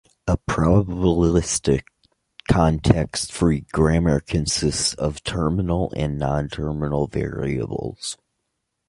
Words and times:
A 0.25 0.35
probabilistic 0.35 1.83
context 2.51 3.31
free 3.31 3.67
grammar 3.71 4.19
consists 4.19 4.95
of 4.95 5.21
terminal 5.23 5.93
and 5.95 6.19
nonterminal 6.19 7.07
variables. 7.11 8.17